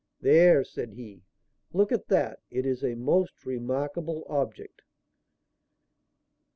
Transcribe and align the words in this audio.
"There," 0.19 0.63
said 0.63 0.93
he, 0.93 1.21
"look 1.73 1.91
at 1.91 2.07
that. 2.07 2.39
It 2.49 2.65
is 2.65 2.83
a 2.83 2.95
most 2.95 3.45
remarkable 3.45 4.25
object." 4.27 4.81